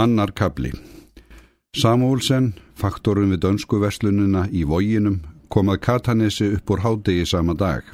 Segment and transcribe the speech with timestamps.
[0.00, 0.70] Annar kabli
[1.76, 5.18] Samúlsen, faktorum við dönsku verslununa í vóginum,
[5.52, 7.84] kom að Katanesi upp úr hádegi sama dag.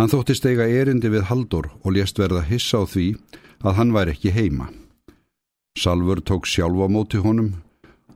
[0.00, 3.10] Hann þótti steiga erindi við Haldur og lést verða hissa á því
[3.60, 4.70] að hann væri ekki heima.
[5.76, 7.52] Salfur tók sjálf á móti honum.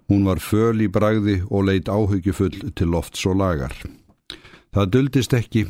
[0.08, 3.76] Hún var föl í bragði og leitt áhyggjufull til lofts og lagar.
[4.72, 5.66] Það duldist ekki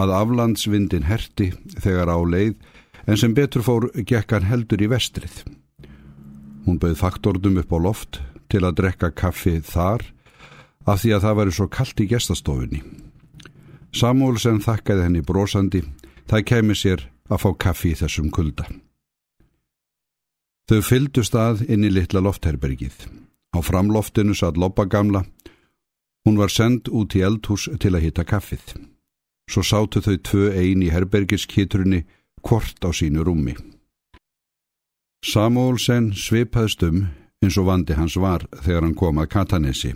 [0.00, 2.56] að aflandsvindin herti þegar á leið
[3.04, 5.44] en sem betur fór gekkan heldur í vestrið.
[6.68, 8.18] Hún bauð faktordum upp á loft
[8.52, 10.02] til að drekka kaffi þar
[10.84, 12.80] af því að það væri svo kallt í gestastofunni.
[13.96, 15.80] Samúlsen þakkaði henni brosandi,
[16.28, 18.66] það kemi sér að fá kaffi í þessum kulda.
[20.68, 23.08] Þau fylgdu stað inn í litla loftherbergið.
[23.56, 25.24] Á framloftinu satt loppa gamla.
[26.28, 28.76] Hún var send út í eldhús til að hitta kaffið.
[29.48, 32.04] Svo sátu þau tvö ein í herbergiskitrunni
[32.44, 33.56] hvort á sínu rúmi.
[35.24, 37.06] Samúlsen svipaðst um
[37.42, 39.92] eins og vandi hans var þegar hann kom að Katanesi,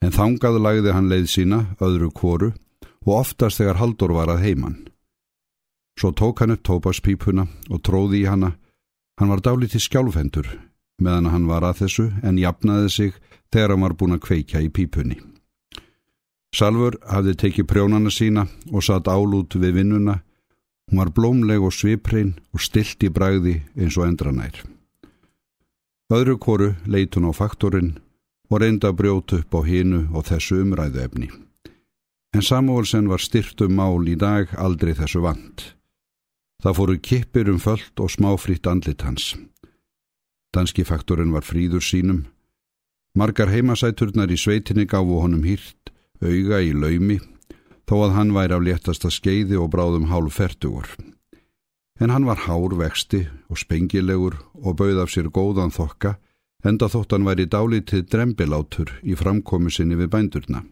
[0.00, 2.52] en þangað lagði hann leið sína, öðru kvoru,
[3.06, 4.76] og oftast þegar Haldur var að heiman.
[6.00, 8.54] Svo tók hann upp tópaspípuna og tróði í hanna.
[9.20, 10.48] Hann var dálítið skjálfendur,
[11.00, 13.18] meðan hann var að þessu, en jafnaði sig
[13.52, 15.18] þegar hann var búin að kveikja í pípunni.
[16.56, 20.20] Salfur hafði tekið prjónana sína og satt álút við vinnuna
[20.90, 24.56] Hún var blómleg og sviprin og stilt í bræði eins og endranær.
[26.10, 27.92] Öðru koru leit hún á faktorinn
[28.50, 31.30] og reynda að brjóta upp á hinu og þessu umræðu efni.
[32.34, 35.76] En Samuelsen var styrtum mál í dag aldrei þessu vant.
[36.62, 39.36] Það fóru kippir um föllt og smáfritt andlit hans.
[40.50, 42.24] Danski faktorinn var fríður sínum.
[43.14, 47.20] Margar heimasæturnar í sveitinni gafu honum hýrt, auga í laumi
[47.90, 50.86] þó að hann væri af léttasta skeiði og bráðum hálf fertugur.
[51.98, 56.14] En hann var hár vexti og spengilegur og bauð af sér góðan þokka,
[56.62, 60.62] enda þótt hann væri dálítið drembilátur í framkomi sinni við bændurna.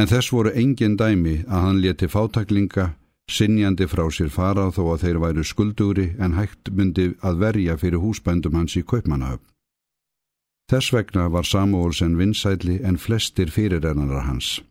[0.00, 2.94] En þess voru engin dæmi að hann leti fátaklinga
[3.28, 8.00] sinjandi frá sér fara þó að þeir væru skuldugri en hægt myndi að verja fyrir
[8.00, 9.44] húsbændum hans í kaupmannahöfn.
[10.70, 14.62] Þess vegna var Samuelsen vinsætli en flestir fyrirrennarar hans.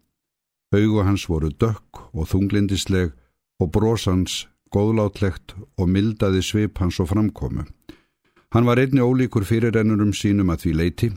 [0.75, 3.13] Augu hans voru dökk og þunglindisleg
[3.59, 7.65] og brosans góðlátlegt og mildaði svip hans og framkomu.
[8.53, 11.09] Hann var einni ólíkur fyrirrennurum sínum að því leiti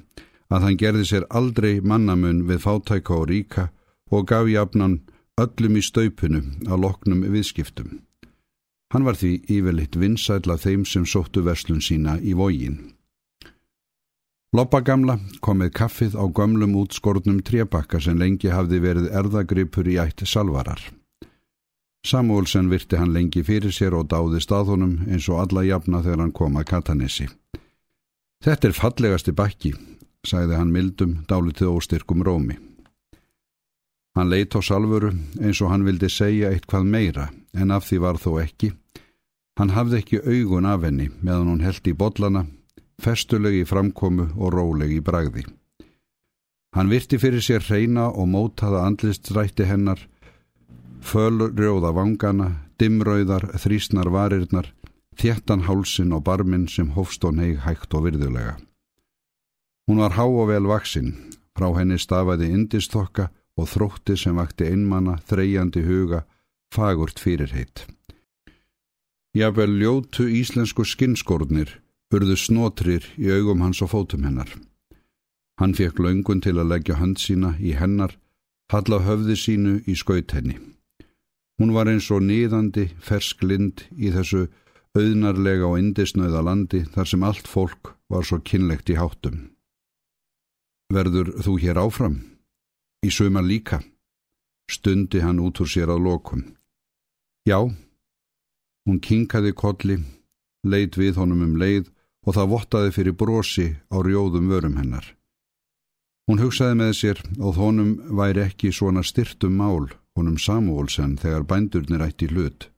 [0.52, 3.68] að hann gerði sér aldrei mannamun við fátæka og ríka
[4.12, 5.00] og gaf jafnan
[5.40, 8.00] öllum í staupinu að loknum viðskiptum.
[8.92, 12.92] Hann var því yfirleitt vinsætla þeim sem sóttu verslun sína í vógin.
[14.52, 19.96] Loppa gamla kom með kaffið á gömlum útskortnum trébakka sem lengi hafði verið erðagripur í
[20.02, 20.82] ætti salvarar.
[22.04, 26.36] Samuelsen virti hann lengi fyrir sér og dáði staðhunum eins og alla jafna þegar hann
[26.36, 27.30] kom að Katanessi.
[28.44, 29.72] Þetta er fallegasti bakki,
[30.26, 32.58] sagði hann mildum, dálitið óstyrkum rómi.
[34.12, 38.20] Hann leitt á salvuru eins og hann vildi segja eitthvað meira, en af því var
[38.20, 38.74] þó ekki.
[39.56, 42.50] Hann hafði ekki augun af henni meðan hún held í botlana
[43.00, 45.44] festuleg í framkomu og róleg í bragði.
[46.72, 50.00] Hann virti fyrir sér reyna og mótaða andlistrætti hennar,
[51.04, 52.48] fölrjóða vangana,
[52.80, 54.70] dimrauðar, þrýsnar varirnar,
[55.20, 58.56] þéttan hálsin og barminn sem hofstón heig hægt og virðulega.
[59.88, 61.12] Hún var há og vel vaksinn,
[61.52, 66.22] frá henni stafaði indistokka og þrótti sem vakti einmanna, þreyjandi huga,
[66.72, 67.84] fagurt fyrirheit.
[69.36, 71.81] Jável ljótu íslensku skinskórnir
[72.12, 74.50] urðu snotrir í augum hans og fótum hennar.
[75.60, 78.16] Hann fekk laungun til að leggja hönd sína í hennar,
[78.72, 80.58] halla höfði sínu í skaut henni.
[81.60, 84.48] Hún var eins og niðandi, fersk lind í þessu
[84.96, 89.52] auðnarlega og indisnöða landi þar sem allt fólk var svo kynlegt í háttum.
[90.92, 92.18] Verður þú hér áfram?
[93.06, 93.80] Í suma líka?
[94.68, 96.42] Stundi hann út úr sér að lokum.
[97.48, 97.58] Já,
[98.86, 99.96] hún kinkaði kolli,
[100.62, 101.88] leid við honum um leið
[102.26, 105.06] og það vottaði fyrir brosi á rjóðum vörum hennar.
[106.30, 112.04] Hún hugsaði með sér og honum væri ekki svona styrtum mál honum Samuelsen þegar bændurnir
[112.04, 112.68] ætti hlut.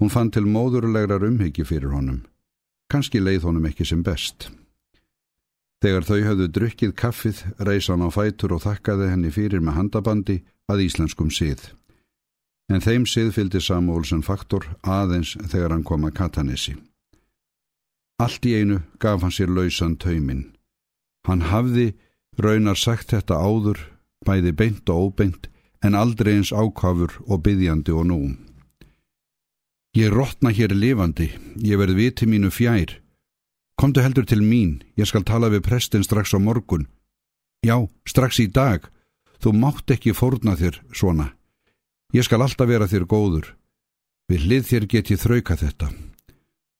[0.00, 2.20] Hún fann til móðurlegrar umhyggji fyrir honum.
[2.92, 4.50] Kanski leið honum ekki sem best.
[5.82, 10.36] Þegar þau höfðu drukkið kaffið, reys hann á fætur og þakkaði henni fyrir með handabandi
[10.72, 11.70] að íslenskum sið.
[12.72, 16.74] En þeim sið fylgdi Samuelsen faktor aðeins þegar hann kom að Katanissi.
[18.22, 20.52] Allt í einu gaf hann sér lausan tauminn.
[21.26, 21.92] Hann hafði
[22.40, 23.80] raunar sagt þetta áður,
[24.24, 25.48] bæði beint og óbeint,
[25.84, 28.20] en aldrei eins ákafur og byggjandi og nú.
[29.96, 32.98] Ég rótna hér lifandi, ég verð viti mínu fjær
[33.76, 36.86] Komdu heldur til mín, ég skal tala við prestin strax á morgun.
[37.60, 37.76] Já,
[38.08, 38.88] strax í dag.
[39.36, 41.34] Þú mátt ekki fórna þér svona.
[42.16, 43.52] Ég skal alltaf vera þér góður.
[44.32, 45.90] Við hlið þér get ég þrauka þetta.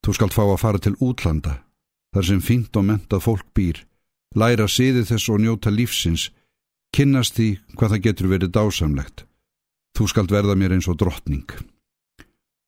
[0.06, 1.56] Þú skalt fá að fara til útlanda,
[2.14, 3.81] þar sem fínt og mentað fólk býr,
[4.38, 6.29] læra siði þess og njóta lífsins,
[6.94, 9.25] kynnast því hvað það getur verið dásamlegt.
[9.99, 11.50] Þú skalt verða mér eins og drottning.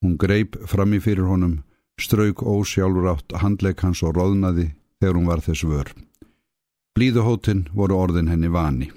[0.02, 1.60] Hún greip frammi fyrir honum,
[2.02, 5.92] strauk ósjálfur átt handleik hans og roðnaði þegar hún var þess vör.
[6.98, 8.90] Blíðuhótin voru orðin henni vani.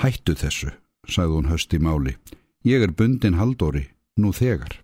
[0.00, 0.72] Hættu þessu,
[1.04, 2.16] sagði hún höst í máli.
[2.64, 4.80] Ég er bundin haldóri, nú þegar.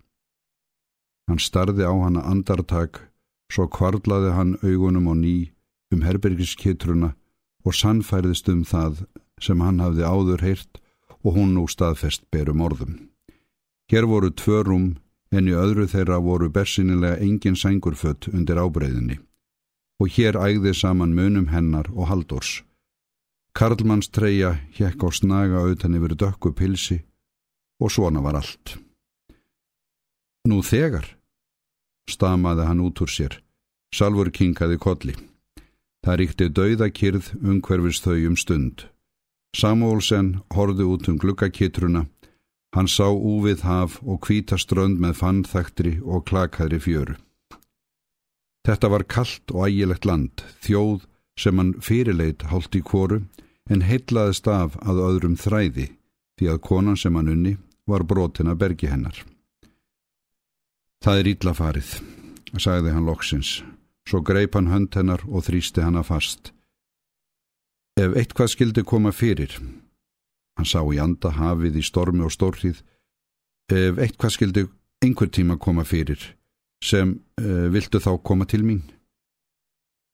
[1.30, 3.04] Hann starði á hana andartak,
[3.54, 5.34] svo kvarlaði hann augunum og ný
[5.94, 7.12] um herbergiskittruna
[7.62, 9.04] og sannfærðist um það
[9.38, 10.80] sem hann hafði áður heyrt
[11.22, 12.96] og hún nú staðfest berum orðum.
[13.90, 14.88] Hér voru tvö rúm
[15.30, 19.20] en í öðru þeirra voru bersinilega engin sængurfött undir ábreyðinni
[20.02, 22.64] og hér ægði saman munum hennar og haldors.
[23.54, 26.98] Karlmanns treyja hjekk á snaga auðan yfir dökku pilsi
[27.78, 28.78] og svona var allt.
[30.48, 31.19] Nú þegar,
[32.10, 33.40] stamaði hann út úr sér,
[33.94, 35.16] Salfur kinkaði kolli.
[36.04, 38.86] Það ríkti dauðakirð umhverfis þau um stund.
[39.56, 42.06] Samúlsen horði út um glukkakittruna
[42.76, 47.16] Hann sá úvið haf og kvítaströnd með fannþæktri og klakaðri fjöru.
[48.66, 51.06] Þetta var kallt og ægilegt land, þjóð
[51.40, 53.24] sem hann fyrirleit hálft í kóru
[53.70, 55.88] en heitlaðist af að öðrum þræði
[56.38, 57.56] því að konan sem hann unni
[57.90, 59.16] var brotin að bergi hennar.
[61.00, 61.92] Það er ítla farið,
[62.60, 63.60] sagði hann loksins,
[64.08, 66.52] svo greip hann hönd hennar og þrýsti hanna fast.
[68.00, 69.56] Ef eitthvað skildi koma fyrir,
[70.60, 72.82] Hann sá í anda hafið í stormi og stórrið.
[73.72, 74.64] Ef eitthvað skildi
[75.00, 76.20] einhver tíma koma fyrir,
[76.84, 78.82] sem uh, viltu þá koma til mín?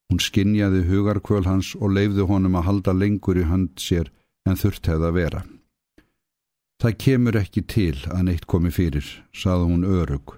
[0.07, 4.07] Hún skinnjaði hugarkvöl hans og leifði honum að halda lengur í hönd sér
[4.47, 5.43] en þurft hefða að vera.
[6.79, 9.03] Það kemur ekki til að neitt komi fyrir,
[9.35, 10.37] saði hún örug,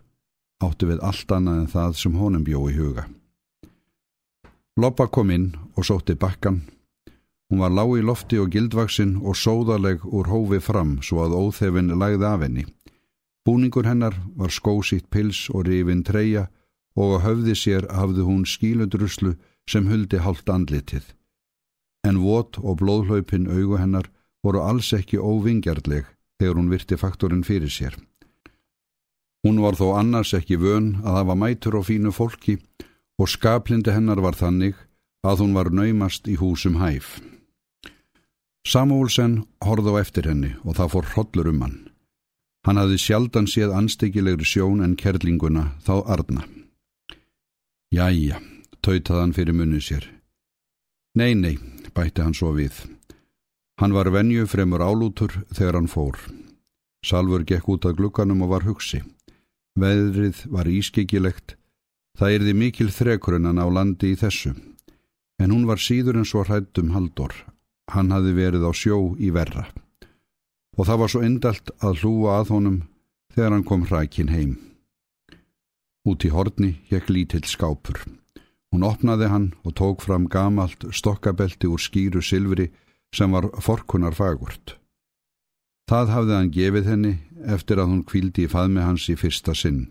[0.64, 3.08] áttu við allt annað en það sem honum bjó í huga.
[4.80, 6.62] Loppa kom inn og sótti bakkan
[7.50, 11.96] Hún var lág í lofti og gildvaksinn og sóðaleg úr hófi fram svo að óþefin
[11.98, 12.66] lagði af henni.
[13.46, 16.46] Búningur hennar var skósitt pils og rifin treyja
[16.94, 19.34] og á höfði sér hafði hún skílundruslu
[19.66, 21.08] sem huldi hálft andlitið.
[22.06, 24.12] En vot og blóðhlaupin augu hennar
[24.46, 26.06] voru alls ekki óvingjarleg
[26.38, 27.98] þegar hún virti faktorinn fyrir sér.
[29.46, 32.58] Hún var þó annars ekki vön að hafa mætur og fínu fólki
[33.20, 34.76] og skaplindi hennar var þannig
[35.24, 37.20] að hún var naumast í húsum hæf.
[38.68, 41.78] Samúlsen horði á eftir henni og það fór hrodlur um hann.
[42.68, 46.44] Hann hafði sjaldan séð anstíkilegri sjón en kerlinguna þá arna.
[47.96, 48.42] Jæja,
[48.84, 50.04] tautað hann fyrir munni sér.
[51.16, 51.56] Nei, nei,
[51.96, 52.76] bætti hann svo við.
[53.80, 56.20] Hann var venju fremur álútur þegar hann fór.
[57.02, 59.00] Salfur gekk út af glukkanum og var hugsi.
[59.78, 61.56] Veðrið var ískikilegt.
[62.18, 64.56] Það erði mikil þrekurinn á landi í þessu.
[65.40, 67.36] En hún var síður en svo hrættum haldur
[67.94, 69.68] hann hafi verið á sjó í verra
[70.80, 72.80] og það var svo endalt að hlúa að honum
[73.36, 74.54] þegar hann kom hrækin heim.
[76.08, 78.00] Út í horni hekk lítill skápur.
[78.72, 82.70] Hún opnaði hann og tók fram gamalt stokkabelti úr skýru silfri
[83.12, 84.79] sem var forkunar fagurt.
[85.90, 87.12] Það hafði hann gefið henni
[87.50, 89.88] eftir að hún kvildi í faðmi hans í fyrsta sinn.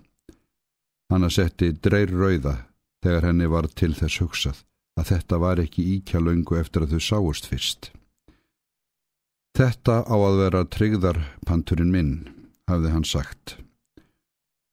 [1.10, 2.54] Hann að setti dreir rauða
[3.02, 4.60] þegar henni var til þess hugsað
[4.98, 7.90] að þetta var ekki íkja laungu eftir að þau sáust fyrst.
[9.58, 12.14] Þetta á að vera tryggðarpanturinn minn,
[12.70, 13.56] hafði hann sagt,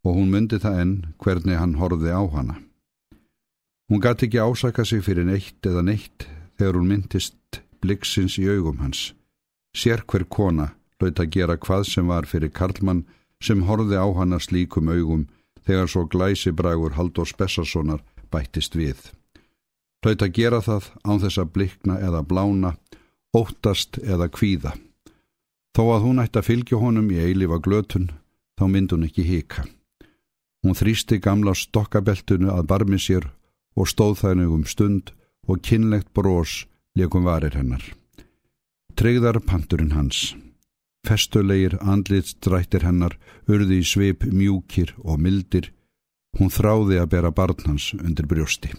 [0.06, 2.62] og hún myndi það enn hvernig hann horfið á hana.
[3.90, 8.82] Hún gæti ekki ásaka sig fyrir neitt eða neitt þegar hún myndist blikksins í augum
[8.86, 9.14] hans.
[9.74, 13.06] Sér hver kona hlaut að gera hvað sem var fyrir Karlmann
[13.44, 15.28] sem horfið á hana slíkum augum
[15.66, 19.12] þegar svo glæsi bragur Haldur Spessasonar bættist við
[20.06, 22.76] hlaut að gera það án þess að blikna eða blána,
[23.34, 24.76] óttast eða kvíða.
[25.74, 28.12] Þó að hún ætti að fylgja honum í eilifa glötun,
[28.56, 29.66] þá myndi hún ekki hika.
[30.62, 33.28] Hún þrýsti gamla stokkabeltunu að barmi sér
[33.76, 35.12] og stóð þægnu um stund
[35.50, 36.64] og kynlegt brós
[36.96, 37.84] leikum varir hennar.
[38.96, 40.36] Tryggðar panturinn hans.
[41.06, 45.72] Festulegir andlitstrættir hennar urði í sveip mjúkir og mildir.
[46.40, 48.74] Hún þráði að bera barn hans undir brjósti.